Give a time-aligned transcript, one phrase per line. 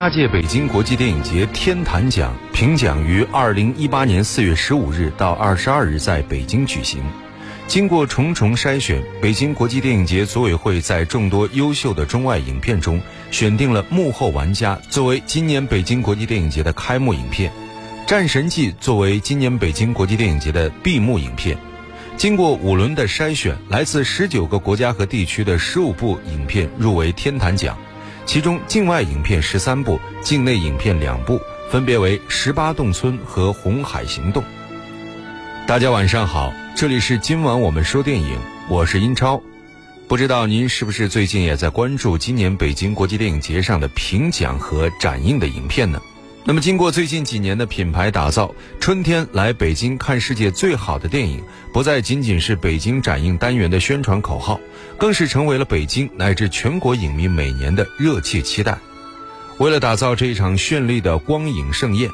[0.00, 7.02] 八届北京国际电影节天坛奖评奖于二零一八年四月十五日到二十二日在北京举行。
[7.66, 13.00] 经过重重筛选，北京国际电影节组委会在众多优秀的中外影片中，
[13.32, 17.50] 选定了《幕后玩家》作为今年北京国际电影节的开幕影片，
[18.08, 21.58] 《战神纪》作为今年北京国际电影节的闭幕影片。
[22.16, 27.76] 经过五轮的筛选，来自十九个国家和地区的十五部影片入围天坛奖。
[28.28, 31.40] 其中，境外影片十三部，境内影片两部，
[31.70, 34.42] 分别为《十八洞村》和《红海行动》。
[35.66, 38.38] 大家晚上好，这里是今晚我们说电影，
[38.68, 39.42] 我是英超。
[40.06, 45.98] 不知道您是不是最近也在关注今年北京国际电影节上的评奖和展映的影片呢？
[46.48, 51.44] 那么，经过最近几年的品牌打造，春天来北京看世界最好的电影，
[51.74, 54.58] 不再仅仅是北京展映单元的宣传口号，
[54.96, 58.78] 更是成为了北京乃至全国影迷每年的热切期待。
[59.58, 62.10] 为了打造这一场绚丽的光影盛宴，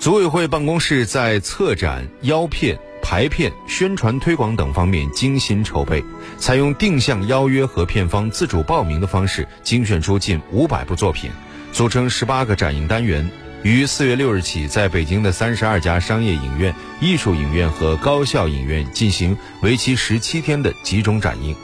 [0.00, 6.02] 组委会办公室在策展、邀片、排片、宣传推广等方面精心筹备，
[6.38, 11.30] 采用定向邀约和片方自主报名的方式，精选出近五百部作品，
[11.70, 13.30] 组成十八个展映单元。
[13.64, 21.54] 于四月六日起，在北京的三十二家商业影院、艺术影院和高校影院进行为期十七天的集中展映。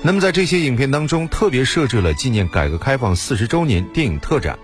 [0.00, 4.58] 那么，在这些影片当中，特别设置了纪念改革开放四十周年电影特展。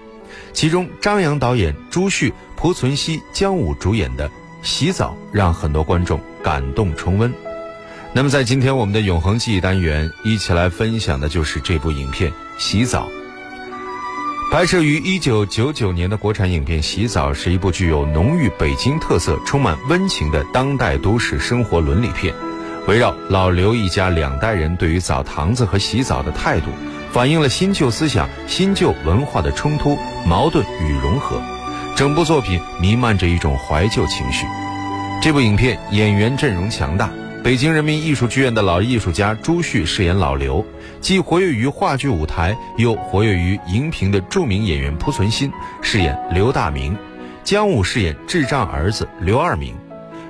[0.53, 4.29] 其中，张扬导演、朱旭、濮存昕、姜武主演的
[4.63, 7.33] 《洗澡》，让很多观众感动重温。
[8.13, 13.09] 那么，在今天我们的永恒记忆单元，一起来分享的就是这部影片《洗澡》。
[14.51, 22.35] 拍摄于一九九九年的国产影片《洗澡》是一部具有浓郁北京特色、充满温情的当代都市生活伦理片，
[22.89, 26.67] 围绕老刘一家两代人对于澡堂子和洗澡的态度，
[27.13, 31.41] 反映了新旧思想、新旧文化的冲突、矛盾与融合。
[31.95, 34.45] 整部作品弥漫着一种怀旧情绪。
[35.23, 37.09] 这部影片演员阵容强大。
[37.43, 40.65] 北京人民艺术剧院的老艺术家朱旭饰演老刘，
[41.01, 45.51] 既活跃于话剧舞台，又活跃于荧屏的著名演员濮存昕
[45.81, 46.95] 饰演刘大明，
[47.43, 49.75] 姜武饰演智障儿子刘二明，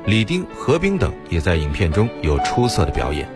[0.06, 3.28] 李丁、何冰等也在影片中有出色的表演。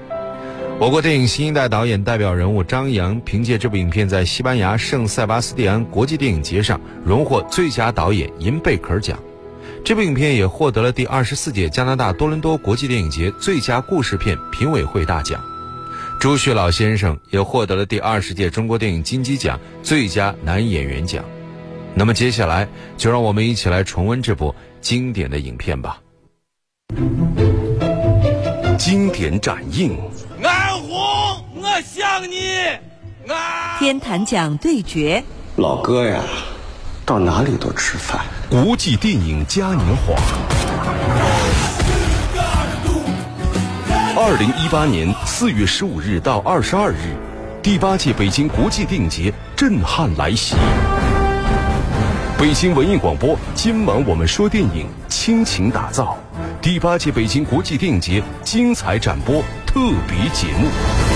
[0.78, 9.18] 我国电影新一代导演代表人物张扬凭借这部影片在西班牙圣塞巴斯蒂安国际电影节上荣获最佳导演银贝壳奖。
[9.84, 15.38] 这部影片也获得了第二十四届加拿大多伦多国际电影节最佳故事片评委会大奖，
[16.18, 21.22] 朱旭老先生也获得了第二十届中国电影金鸡奖最佳男演员奖。
[21.94, 26.00] 那么接下来就让我们一起来重温这部经典的影片吧。
[28.78, 29.98] 经典展映，
[30.42, 32.38] 安红，我想你。
[33.28, 35.22] 安天坛奖对决，
[35.56, 36.22] 老哥呀。
[37.04, 38.20] 到哪里都吃饭。
[38.48, 40.14] 国际电影嘉年华，
[44.16, 47.14] 二零一八年四月十五日到二十二日，
[47.62, 50.56] 第八届北京国际电影节震撼来袭。
[52.38, 56.16] 北京文艺广播，今晚我们说电影，倾情打造
[56.60, 61.13] 第八届北京国际电影节精彩展播特别节目。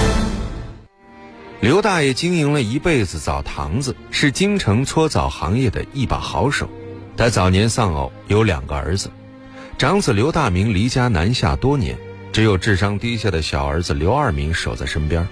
[1.61, 6.71] 刘大爷经营了一辈子澡堂子，是京城搓澡行业的一把好手。
[7.17, 9.11] 他早年丧偶，有两个儿子，
[9.77, 11.99] 长子刘大明离家南下多年，
[12.33, 15.27] 只有智商低下的小儿子刘二明守在身边。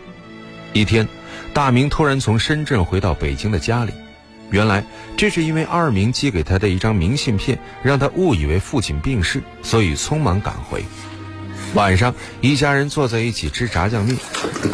[0.73, 1.07] 一天，
[1.55, 3.93] 大明突然从深圳回到北京的家里，
[4.51, 4.85] 原来
[5.17, 10.85] 这是因为二明寄给他的一张明信片，让他误以为父亲病逝，所以匆忙赶回。
[11.75, 14.19] 晚上，一家人坐在一起吃炸酱面。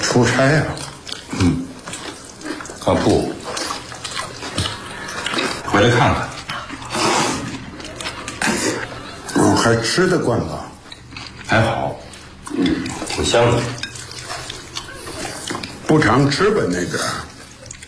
[0.00, 0.66] 出差啊。
[1.40, 1.66] 嗯，
[2.80, 3.32] 靠谱。
[5.66, 6.28] 回来看看。
[9.36, 10.60] 嗯，还吃得惯吗？
[11.46, 11.98] 还好。
[12.54, 13.62] 嗯，挺香的。
[15.86, 16.98] 不常吃吧那个？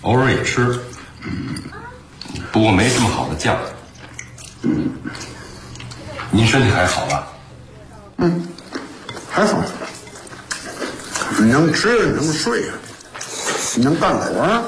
[0.03, 0.79] 偶尔也吃。
[1.23, 1.55] 嗯，
[2.53, 3.57] 不过没这么好的酱。
[4.63, 4.91] 嗯，
[6.31, 7.27] 您身体还好吧？
[8.19, 8.47] 嗯，
[9.31, 9.63] 还好。
[11.39, 12.75] 能吃能睡啊。
[13.77, 14.65] 你能干活？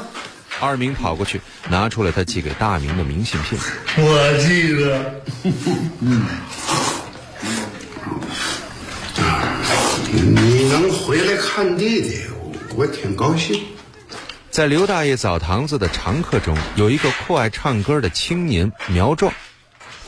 [0.59, 3.61] 二明跑过去，拿出了他寄给大明的明信片。
[3.99, 5.23] 我记得，
[6.01, 6.27] 嗯，
[10.11, 12.23] 你能回来看弟弟，
[12.75, 13.63] 我挺高兴。
[14.51, 19.33] 在刘大爷澡堂子的常客中，有一个酷爱唱歌的青年苗壮，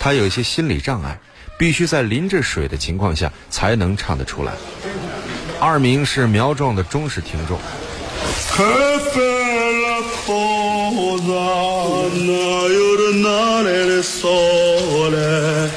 [0.00, 1.20] 他有一些心理障碍，
[1.58, 4.54] 必须在淋着水的情况下才能唱得出来。
[5.60, 7.60] 二明是苗壮的忠实听众。
[8.56, 9.30] 그펠라보다
[12.14, 15.70] 나요르 나를 소레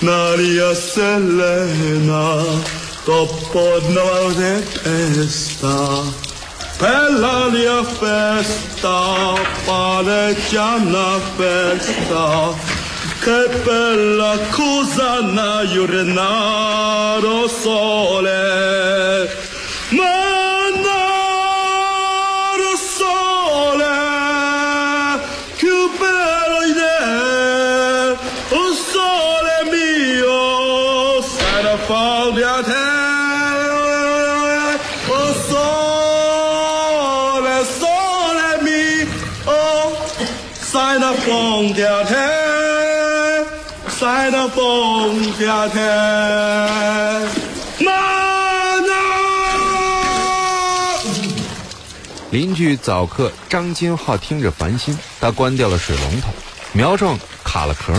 [0.00, 2.44] 나리아 셀레나
[3.08, 6.28] topodnova de festa
[6.78, 9.34] Bella mia festa,
[9.66, 12.54] pareggiana festa,
[13.24, 19.28] che bella cosa non iurnaro sole.
[19.88, 20.27] Ma
[40.60, 42.14] sei da fondi a te,
[43.88, 45.80] sei da fondi a te.
[47.84, 47.90] Ma
[48.80, 48.92] no!
[52.30, 56.28] 邻居早客张金浩听着烦心，他关掉了水龙头，
[56.72, 57.92] 苗壮卡了壳。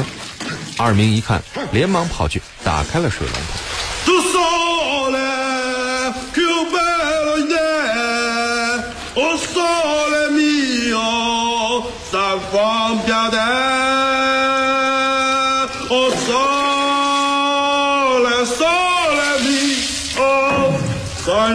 [0.77, 1.41] 二明一看，
[1.71, 3.41] 连忙跑去打开了水龙头。
[4.05, 4.21] Tu
[12.29, 12.35] 在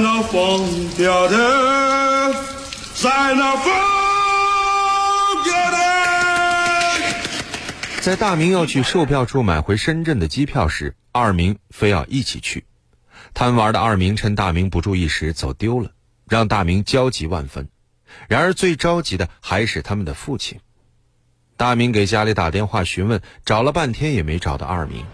[0.01, 0.63] 那放
[0.97, 1.37] 鞭的，
[2.95, 3.65] 在那放
[5.45, 5.77] 鞭的。
[8.01, 12.65] 在大明要去售票处买回深圳的机票时，二明非要一起去。
[13.33, 15.91] 贪玩的二明趁大明不注意时走丢了，
[16.29, 17.69] 让大明焦急万分。
[18.29, 20.61] 然而最着急的还是他们的父亲。
[21.57, 25.05] 大明给家里打电话询问，找了半天也没找到二明。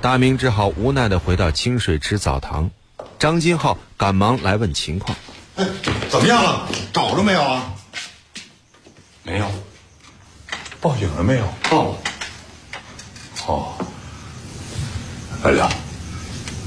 [0.00, 2.70] 大明只好无奈的回到清水池澡堂。
[3.18, 5.16] 张金浩赶忙来问情况。
[5.56, 5.66] 哎，
[6.08, 6.68] 怎么样了？
[6.92, 7.74] 找着没有啊？
[9.22, 9.50] 没有，
[10.80, 11.44] 报警了没有？
[11.68, 11.98] 报了。
[13.46, 13.74] 哦，
[15.42, 15.70] 二亮，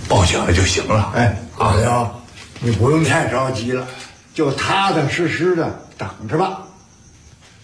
[0.07, 1.11] 报警了就行了。
[1.15, 2.23] 哎，阿亮，
[2.59, 3.87] 你不用太着急了，
[4.33, 6.63] 就踏踏实实的等着吧。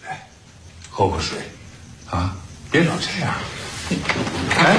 [0.08, 0.26] 哎
[0.90, 1.38] 喝口水，
[2.10, 2.36] 啊，
[2.70, 3.34] 别老这样。
[4.58, 4.76] 哎，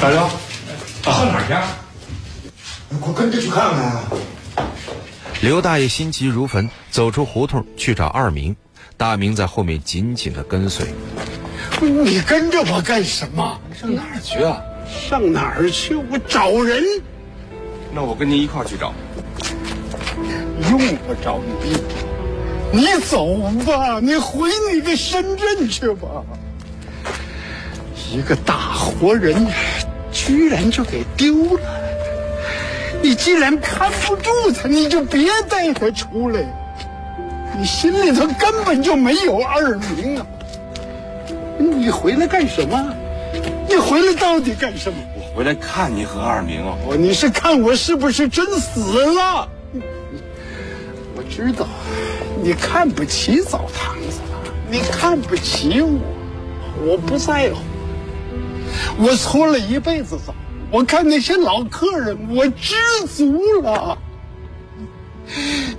[0.00, 0.28] 大刘，
[1.02, 2.52] 上哪儿去？
[2.90, 4.04] 你快跟着去看看啊！
[5.40, 8.54] 刘大爷心急如焚，走出胡同去找二明。
[8.96, 10.86] 大明在后面紧紧的跟随。
[11.80, 13.60] 你跟着我干什么？
[13.78, 14.60] 上哪儿去啊？
[14.88, 15.94] 上哪儿去？
[15.94, 16.82] 我找人，
[17.94, 18.92] 那我跟您一块儿去找。
[20.70, 21.76] 用不着你。
[22.70, 23.36] 你走
[23.66, 26.08] 吧，你回你的深圳去吧。
[28.10, 29.46] 一个大活人，
[30.12, 31.60] 居然就给丢了。
[33.02, 36.40] 你既然看不住他，你就别带他出来。
[37.58, 40.26] 你心里头根本就没有二明啊！
[41.58, 42.94] 你回来干什么？
[43.68, 44.98] 你回来到底干什么？
[45.16, 46.76] 我回来看你和二明啊。
[46.86, 49.48] 我你是看我是不是真死了？
[51.28, 51.66] 知道，
[52.42, 55.98] 你看不起澡堂子了，你看不起我，
[56.84, 57.60] 我不在乎。
[58.98, 60.34] 我搓了一辈子澡，
[60.70, 62.74] 我看那些老客人，我知
[63.06, 63.98] 足了。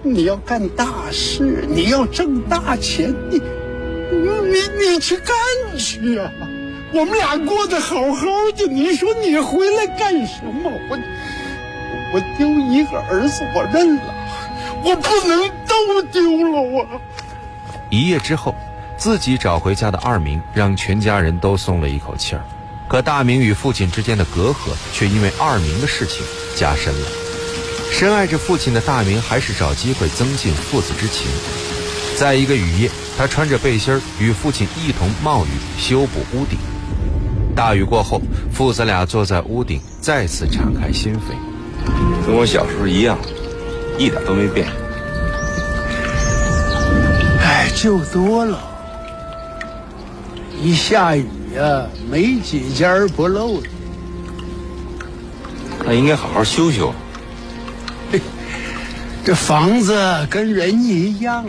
[0.03, 3.39] 你要干大事，你要挣大钱，你
[4.11, 5.35] 你你去干
[5.77, 6.31] 去啊！
[6.93, 10.71] 我们俩过得好好的，你说你回来干什么？
[10.89, 10.97] 我
[12.13, 14.15] 我丢一个儿子，我认了，
[14.83, 16.21] 我不能都丢
[16.51, 17.01] 了啊！
[17.89, 18.55] 一夜之后，
[18.97, 22.43] 自己找回家的二明让全家人都松了一口气儿。
[22.87, 27.07] 可大明与父亲之间的隔阂却因为二明的事情加深了。
[27.91, 31.27] 深爱着父亲的大明还是找机会增进父子之情。
[32.15, 36.57] 在一个雨夜，他穿着背心儿与父亲一同冒雨修补屋顶。
[37.55, 38.21] 大雨过后，
[38.51, 41.35] 父子俩坐在屋顶，再次敞开心扉。
[42.25, 43.17] 跟我小时候一样，
[43.99, 44.65] 一点都没变。
[47.41, 48.57] 哎，旧多了。
[50.61, 53.67] 一下雨呀、没几家不漏的。
[55.85, 56.93] 那应该好好修修。
[59.25, 59.93] 这房子
[60.29, 61.45] 跟人一样，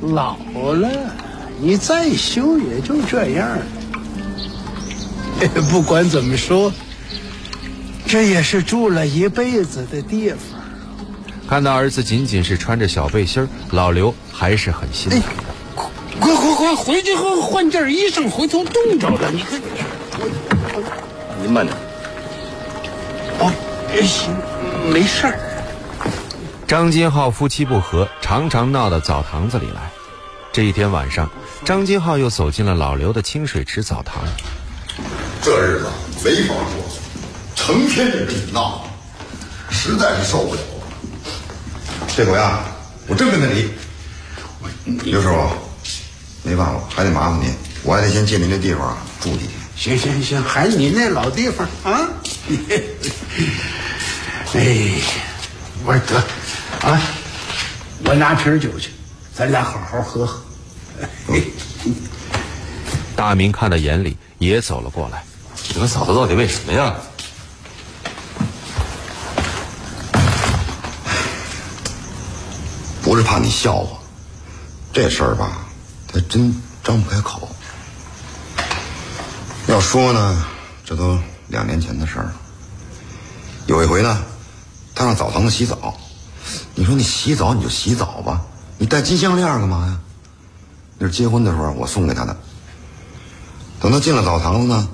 [0.00, 0.88] 老了，
[1.60, 3.66] 你再修也就这样了。
[5.72, 6.72] 不管怎么说，
[8.06, 10.53] 这也是住了一辈子的地方。
[11.48, 15.22] 看到儿子仅仅是穿着小背心儿，老刘还是很心疼。
[16.20, 19.30] 快快快，回去后换件衣裳，回头冻着了。
[19.30, 19.60] 你看，
[21.42, 21.76] 您慢点。
[23.40, 23.52] 哦，
[23.92, 24.34] 哎行，
[24.90, 25.38] 没事儿。
[26.66, 29.90] 张金浩夫妻不和，常常闹到澡堂子里来。
[30.52, 31.28] 这一天晚上，
[31.64, 34.22] 张金浩又走进了老刘的清水池澡堂。
[35.42, 35.88] 这日子
[36.24, 36.84] 没法过，
[37.54, 38.84] 成天就跟你闹，
[39.68, 40.73] 实在是受不了了。
[42.16, 42.64] 这回啊，
[43.08, 43.68] 我真跟他离。
[45.02, 45.34] 刘师傅，
[46.44, 47.52] 没办法，还得麻烦您，
[47.82, 49.50] 我还得先借您这地方住几天。
[49.74, 52.08] 行行行，还是你那老地方啊！
[54.54, 54.90] 哎，
[55.84, 56.22] 我说得
[56.88, 57.02] 啊，
[58.04, 58.90] 我拿瓶酒去，
[59.34, 60.40] 咱俩好好喝喝。
[63.16, 65.24] 大明看在眼里，也走了过来。
[65.72, 66.94] 你们嫂子到底为什么呀？
[73.14, 73.96] 不是怕你笑话，
[74.92, 75.58] 这事儿吧，
[76.08, 76.52] 他真
[76.82, 77.48] 张不开口。
[79.68, 80.44] 要说呢，
[80.84, 81.16] 这都
[81.46, 82.32] 两年前的事儿了。
[83.66, 84.20] 有一回呢，
[84.96, 85.96] 他上澡堂子洗澡。
[86.74, 88.42] 你说你洗澡你就洗澡吧，
[88.78, 89.96] 你戴金项链干嘛呀？
[90.98, 92.36] 那是结婚的时候我送给他的。
[93.78, 94.88] 等他进了澡堂子呢，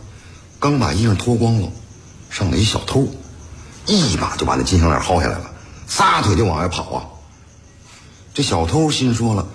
[0.58, 1.68] 刚把衣裳脱光了，
[2.28, 3.08] 上来一小偷，
[3.86, 5.50] 一把就把那金项链薅下来了，
[5.88, 7.04] 撒腿就往外跑啊。
[8.32, 9.46] 这小偷心说了：“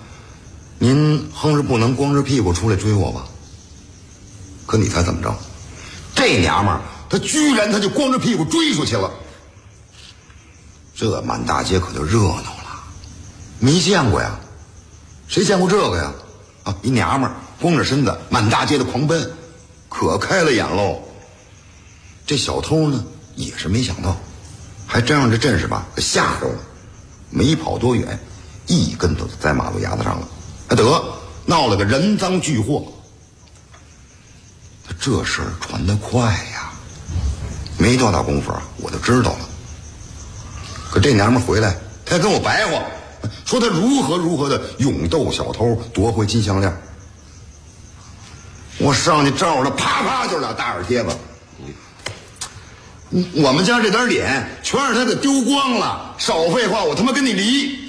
[0.78, 3.26] 您哼是不能光着屁股出来追我吧？”
[4.66, 5.34] 可你猜怎么着？
[6.14, 9.10] 这娘们儿她居然她就光着屁股追出去了。
[10.94, 12.82] 这满大街可就热闹了，
[13.58, 14.38] 没见过呀，
[15.28, 16.12] 谁见过这个呀？
[16.64, 19.30] 啊，一娘们儿光着身子满大街的狂奔，
[19.88, 21.00] 可开了眼喽。
[22.26, 23.04] 这小偷呢
[23.36, 24.16] 也是没想到，
[24.86, 26.58] 还真让这阵势吧吓着了，
[27.30, 28.18] 没跑多远，
[28.66, 30.28] 一跟头就栽马路牙子上了，
[30.68, 30.84] 还得
[31.44, 32.92] 闹了个人赃俱获。
[35.00, 36.72] 这事儿传得快呀，
[37.78, 39.48] 没多大功夫啊，我就知道了。
[40.90, 42.82] 可这娘们回来，她还跟我白话，
[43.44, 46.74] 说她如何如何的勇斗小偷，夺回金项链。
[48.78, 51.10] 我上去照着，啪啪就是俩大耳贴子。
[53.34, 56.14] 我们家这点脸全让他给丢光了。
[56.18, 57.85] 少废话，我他妈跟你离。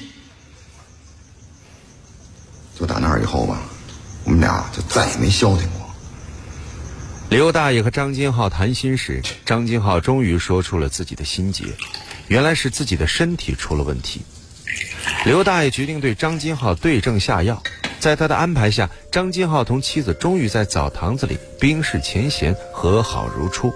[2.80, 3.60] 就打那儿以后吧，
[4.24, 5.88] 我们俩就再也没消停过。
[7.30, 11.66] 刘大爷和张金浩谈心时，张金浩终于说出了自己的心结，
[12.28, 14.22] 原来是自己的身体出了问题。
[15.26, 17.62] 刘大爷决定对张金浩对症下药，
[18.00, 23.74] 在他的安排下，张金浩同妻子终于在澡堂子里冰释前嫌，和好如初。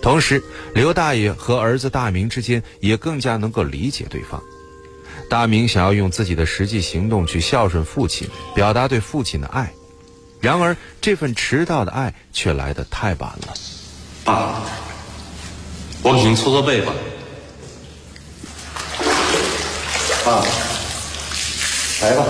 [0.00, 0.42] 同时，
[0.74, 4.42] 刘大爷和儿子大明之间也更加能够理解对方。
[5.30, 9.72] 大明想要用自己的实际行动去孝顺父亲，表达对父亲的爱。
[10.40, 13.54] 然而，这份迟到的爱却来得太晚了。
[14.24, 14.60] 爸，
[16.02, 16.92] 我给您搓搓背吧。
[20.24, 20.44] 爸，
[22.02, 22.26] 来吧。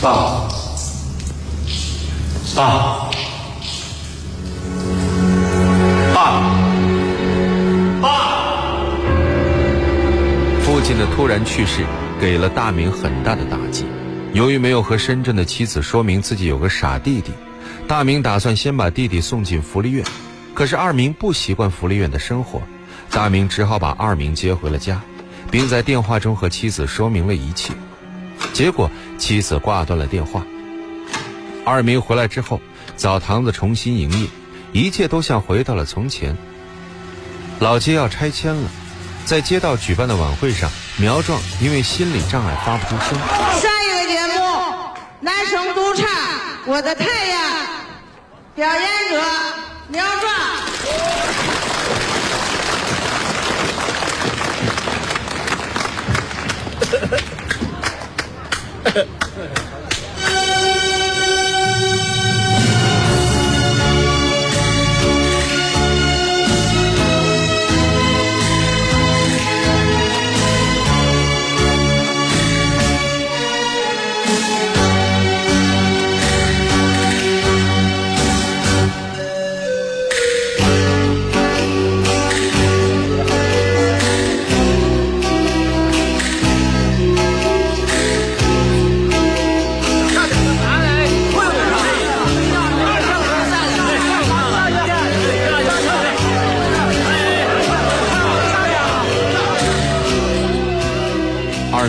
[0.00, 0.48] 爸，
[2.54, 3.10] 爸，
[11.14, 11.84] 突然去世
[12.18, 13.84] 给了大明很大的打击。
[14.32, 17.32] 由于没有和深圳的妻子说明自己有个傻弟弟，
[17.86, 20.02] 大明打算先把弟弟送进福利院。
[20.54, 22.62] 可是二明不习惯福利院的生活，
[23.10, 25.02] 大明只好把二明接回了家，
[25.50, 27.74] 并在电话中和妻子说明了一切。
[28.54, 30.44] 结果妻子挂断了电话。
[31.64, 32.60] 二明回来之后，
[32.96, 34.28] 澡堂子重新营业，
[34.72, 36.36] 一切都像回到了从前。
[37.60, 38.70] 老街要拆迁了，
[39.26, 43.18] 在街道举办的晚会上，苗壮因为心理障碍发不出声。
[43.58, 44.40] 下一个节目，
[45.20, 46.06] 男生独唱
[46.66, 47.42] 《我的太阳》，
[48.54, 49.20] 表演者
[49.88, 50.30] 苗壮。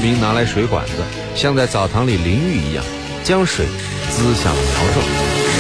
[0.04, 0.92] 兵拿来水管子
[1.34, 2.84] 像在澡堂里淋浴一样
[3.24, 3.66] 将水
[4.10, 5.54] 滋向苗壮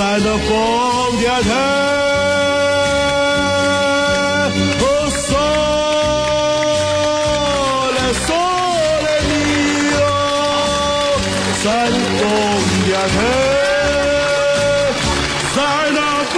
[0.00, 0.48] 在那疯
[1.18, 1.52] 癫天，
[4.80, 5.28] 哦，嗦
[7.94, 8.26] 来嗦
[9.04, 9.30] 来咪
[9.92, 10.00] 哟，
[11.62, 12.18] 在那疯
[12.80, 13.14] 癫天，
[15.54, 15.58] 在
[15.92, 15.98] 那
[16.32, 16.34] 疯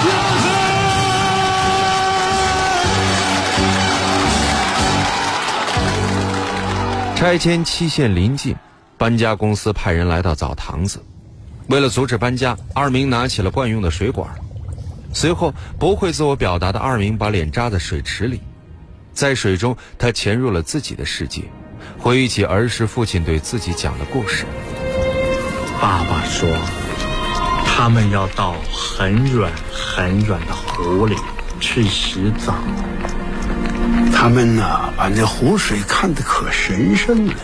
[0.00, 0.08] 癫
[0.40, 0.48] 天。
[7.16, 8.56] 拆迁期限临近。
[9.00, 11.02] 搬家公司派人来到澡堂子，
[11.68, 14.28] 为了阻止搬家，二明拿起了惯用的水管。
[15.14, 18.42] 随后，不会自我表达的二明把脸扎在水池里，
[19.14, 21.44] 在水中，他潜入了自己的世界，
[21.98, 24.44] 回忆起儿时父亲对自己讲的故事。
[25.80, 26.46] 爸爸说，
[27.64, 31.16] 他们要到很远很远的湖里
[31.58, 32.54] 去洗澡。
[34.12, 37.34] 他们呢，把那湖水看得可神圣了。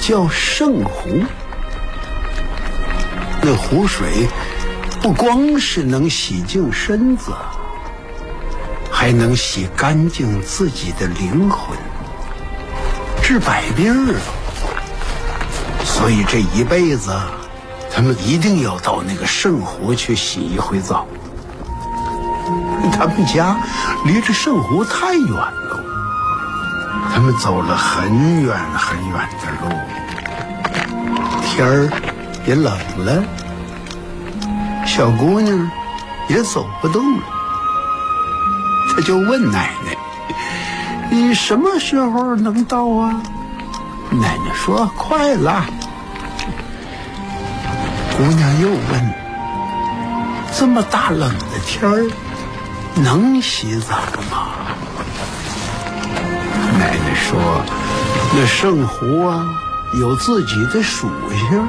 [0.00, 1.22] 叫圣湖，
[3.42, 4.26] 那湖水
[5.02, 7.32] 不光是能洗净身子，
[8.90, 11.76] 还能洗干净自己的灵魂，
[13.22, 14.14] 治百病啊！
[15.84, 17.14] 所以这一辈子，
[17.92, 21.06] 他们一定要到那个圣湖去洗一回澡。
[22.90, 23.56] 他们家
[24.06, 25.69] 离这圣湖太远了。
[27.12, 29.68] 他们走了很远很远的路，
[31.44, 31.90] 天儿
[32.46, 32.72] 也冷
[33.04, 33.22] 了，
[34.86, 35.70] 小姑娘
[36.28, 37.22] 也走不动了。
[38.94, 39.96] 他就问奶奶
[41.10, 43.20] ：“你什么时候能到啊？”
[44.10, 45.64] 奶奶说：“快了。”
[48.16, 49.14] 姑娘又问
[50.56, 52.10] ：“这么大冷的天儿，
[52.96, 53.96] 能洗澡
[54.30, 54.48] 吗？”
[56.80, 57.38] 奶奶说
[58.34, 59.46] ：“那圣湖啊，
[60.00, 61.68] 有自己的属性。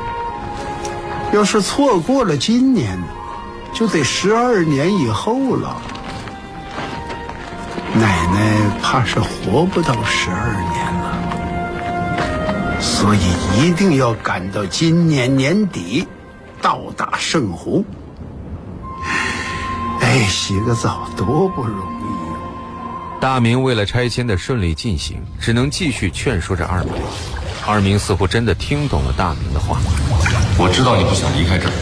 [1.33, 2.97] 要是错过了今年，
[3.73, 5.81] 就得十二年以后了。
[7.93, 13.19] 奶奶怕是活不到十二年了，所以
[13.59, 16.07] 一定要赶到今年年底，
[16.61, 17.83] 到达圣湖。
[19.99, 22.00] 哎，洗个澡多不容易。”
[23.21, 26.93] 大明为了拆迁的顺利进行，只能继续劝说着二明。
[27.67, 29.77] 二明似乎真的听懂了大明的话。
[30.57, 31.73] 我知道你不想离开这儿，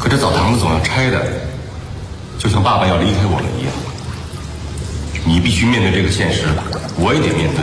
[0.00, 1.24] 可这澡堂子总要拆的，
[2.40, 3.72] 就像爸爸要离开我们一样。
[5.24, 6.48] 你必须面对这个现实，
[6.98, 7.62] 我也得面对。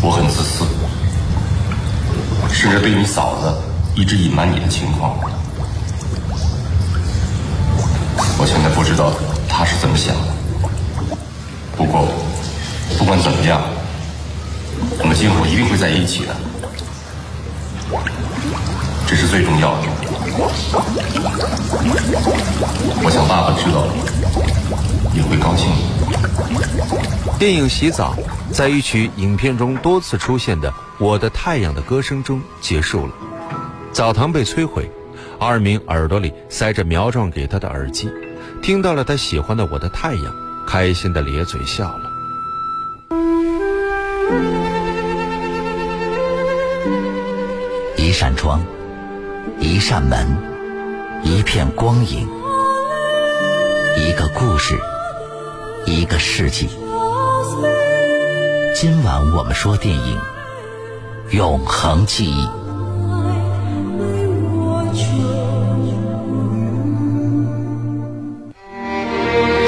[0.00, 0.64] 我很自私。
[2.52, 3.52] 甚至对你嫂子
[3.94, 5.16] 一直隐瞒你的情况，
[8.38, 9.12] 我现在不知道
[9.48, 11.16] 她是怎么想的。
[11.76, 12.06] 不过，
[12.96, 13.60] 不管怎么样，
[15.00, 16.36] 我们今后一定会在一起的，
[19.06, 19.88] 这是最重要的。
[23.04, 23.92] 我想爸爸知道了
[25.14, 25.68] 也会高兴。
[27.38, 28.14] 电影《洗澡》
[28.52, 30.72] 在一曲影片中多次出现的。
[30.98, 33.12] 我的太阳的歌声中结束了，
[33.92, 34.88] 澡堂被摧毁，
[35.40, 38.08] 二明耳朵里塞着苗壮给他的耳机，
[38.62, 40.24] 听到了他喜欢的《我的太阳》，
[40.64, 42.10] 开心的咧嘴笑了。
[47.96, 48.64] 一扇窗，
[49.58, 50.24] 一扇门，
[51.24, 52.28] 一片光影，
[53.96, 54.78] 一个故事，
[55.86, 56.68] 一个世纪。
[58.82, 60.18] 今晚我们说电影。
[61.30, 62.44] 永恒记忆。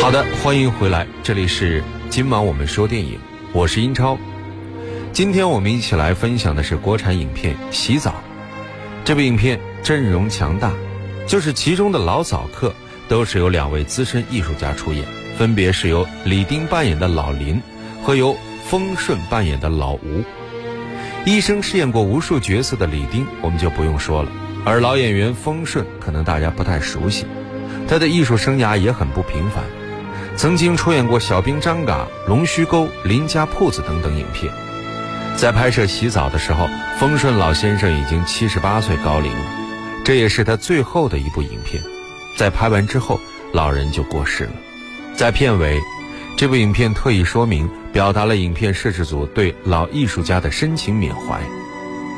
[0.02, 3.16] 好的，欢迎回来，这里是今晚我们说电影，
[3.52, 4.18] 我是英超。
[5.12, 8.10] 今天我们一起来分享的是国产影片《洗澡》。
[9.04, 10.72] 这部影片阵容强大，
[11.28, 12.74] 就是其中的老澡客
[13.06, 15.06] 都是由两位资深艺术家出演，
[15.38, 17.62] 分别是由李丁扮演的老林
[18.02, 18.36] 和由
[18.68, 20.24] 丰顺扮演的老吴。
[21.24, 24.30] 一生饰演过无数角色的李丁，我们就不用说了。
[24.64, 27.26] 而老演员丰顺，可能大家不太熟悉。
[27.86, 29.62] 他的艺术生涯也很不平凡，
[30.36, 34.52] 曾经出演过《小兵张嘎》《龙须沟》《林家铺子》等等影片。
[35.36, 39.44] 在拍摄《洗澡》的时候，丰顺老先生已经七十八岁高龄了，
[40.04, 41.82] 这也是他最后的一部影片。
[42.36, 43.20] 在拍完之后，
[43.52, 44.52] 老人就过世了。
[45.14, 45.78] 在片尾，
[46.36, 51.40] 这部影片特意说明，表达了影片摄制组对老艺术家的深情缅怀。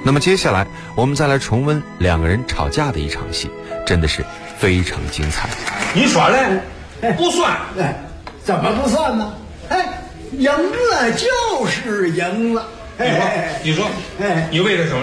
[0.03, 3.51] 那么接下来，我们再来重温两个人吵架的一场戏，
[3.85, 4.25] 真的是
[4.57, 5.51] 非常精彩。
[5.95, 7.13] 你说嘞？
[7.19, 7.53] 不算。
[7.79, 7.95] 哎，
[8.43, 9.35] 怎么不算呢？
[9.69, 9.87] 哎，
[10.33, 12.67] 赢了就是赢了。
[12.99, 13.21] 你说，
[13.63, 13.87] 你说，
[14.23, 15.03] 哎，你为了什么？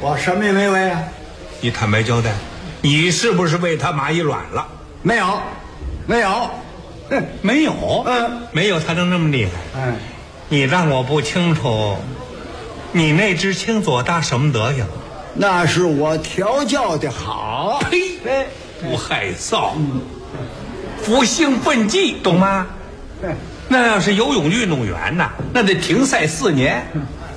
[0.00, 1.02] 我什么也没为啊。
[1.60, 2.32] 你坦白交代，
[2.80, 4.66] 你是不是为他蚂蚁卵了？
[5.02, 5.38] 没有，
[6.06, 6.50] 没有，
[7.42, 8.04] 没有。
[8.06, 9.52] 嗯，没有，他能那么厉害？
[9.76, 9.94] 嗯，
[10.48, 11.96] 你让我不清楚，
[12.92, 14.84] 你那只青左大什么德行？
[15.34, 17.80] 那是我调教的好。
[17.90, 18.46] 呸！
[18.82, 19.70] 不害臊，
[21.06, 22.66] 不兴奋剂，懂吗？
[23.68, 26.86] 那要是游泳运动员呢，那得停赛四年，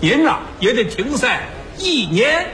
[0.02, 1.44] 您呐也得停赛
[1.78, 2.46] 一年。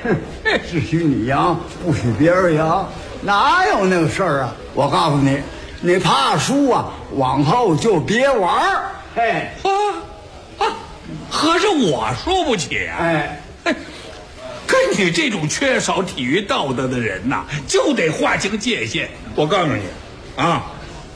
[0.69, 2.85] 只许你赢，不许别人赢，
[3.21, 4.55] 哪有那个事儿啊？
[4.75, 5.39] 我告诉你，
[5.85, 8.85] 你怕输啊，往后就别玩儿。
[9.17, 9.69] 哎，啊
[10.59, 10.65] 啊，
[11.29, 12.95] 合着我输不起啊？
[12.99, 13.37] 哎，
[14.65, 19.09] 跟你这种缺少体育道德的人呐，就得划清界限。
[19.35, 19.81] 我告诉你，
[20.41, 20.63] 啊。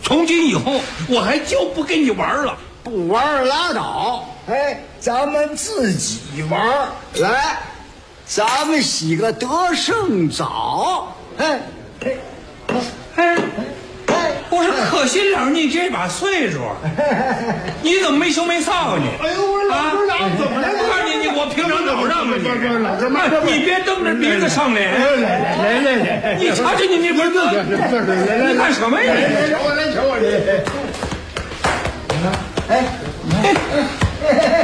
[0.04, 4.28] 从今以后，我还就不跟你玩了，不玩拉倒。
[4.50, 7.58] 哎，咱们自己玩来，
[8.26, 11.16] 咱们洗个得胜澡。
[11.38, 11.62] 哎，
[12.06, 12.12] 哎，
[13.16, 13.38] 哎，
[14.58, 16.62] 我说可心冷，你这把岁数，
[17.84, 19.04] 你怎么没羞没臊呢？
[19.22, 20.68] 哎呦，我老师长怎么了？
[20.74, 22.38] 我告诉你，我平常老让着
[23.46, 24.90] 你，你别蹬着鼻子上脸。
[24.92, 27.38] 来来来，你瞧瞧你那份子，
[28.50, 29.14] 你干什么呀？
[29.48, 30.26] 瞧我来瞧我来。
[32.70, 32.72] 哎
[33.44, 33.54] 哎，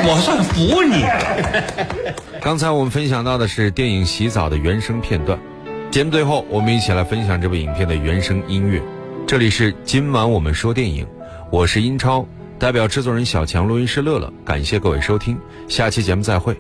[0.08, 1.06] 我算服你。
[2.41, 5.38] 刚才我们分享到的是电影《洗澡》的原声片段。
[5.91, 8.82] 节目最后，我们一起来分享这部影片的原声音乐。
[9.26, 11.08] 这里是今晚我们说电影，
[11.50, 12.28] 我是英超，
[12.60, 16.56] 代表制作人小强、录音师乐乐，感谢各位收听，下期节目再会。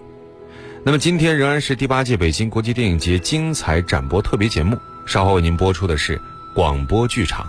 [0.83, 6.19] 那么今天仍然是第八届北京国际电影节精彩展播特别节目，稍后为您播出的是
[6.55, 7.45] 广播剧场。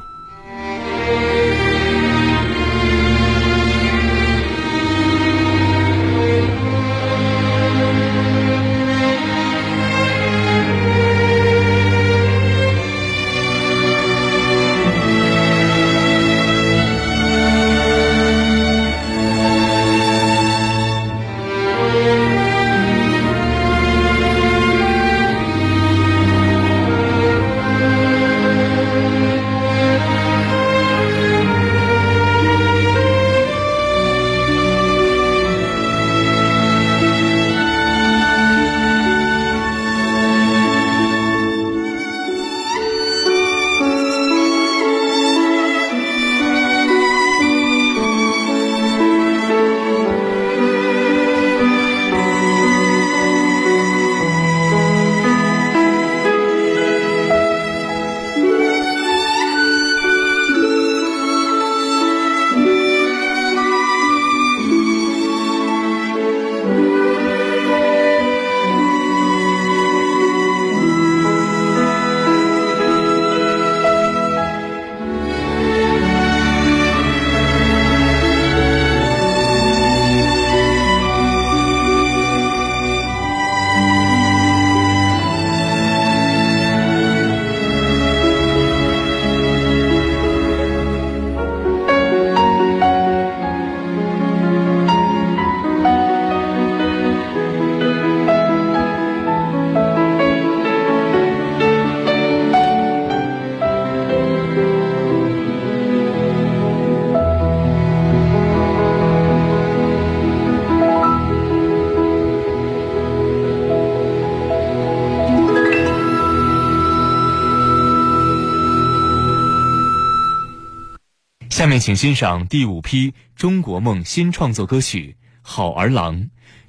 [121.55, 126.17] 下面请欣赏第五批中国梦新创作歌曲《好儿郎》，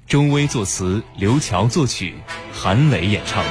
[0.06, 2.14] 周薇作词，刘乔作曲，
[2.52, 3.44] 韩磊演唱。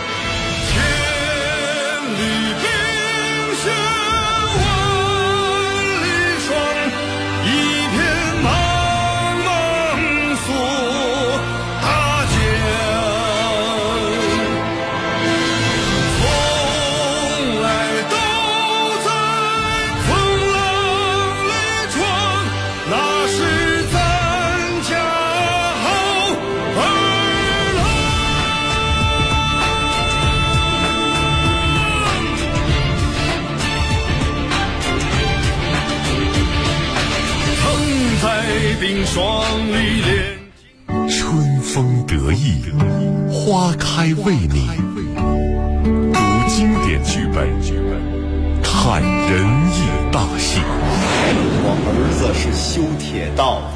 [39.16, 40.36] 双丽莲。
[41.08, 42.66] 春风得意，
[43.32, 44.70] 花开为你。
[46.12, 47.50] 读经典剧本，
[48.62, 50.60] 看仁义大戏。
[51.64, 53.68] 我儿子是修铁道的，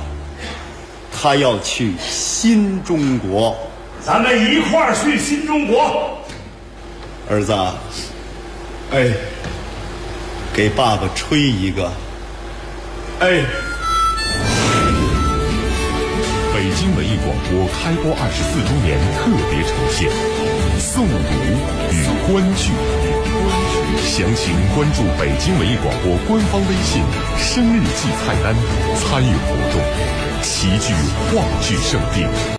[1.18, 3.56] 他要去新中国。
[4.02, 6.20] 咱们一块儿去新中国。
[7.30, 7.54] 儿子，
[8.92, 9.14] 哎，
[10.54, 11.90] 给爸爸吹一个。
[13.22, 13.46] 哎。
[16.60, 20.12] 北京文艺广播开播二十四周年特别呈现
[20.78, 21.32] 《诵读
[21.96, 22.74] 与观剧》，
[24.04, 27.02] 详情关注北京文艺广播官方微信
[27.40, 28.54] “生日季”菜单，
[29.00, 29.80] 参与活动，
[30.44, 30.92] 齐聚
[31.32, 32.28] 话剧圣地。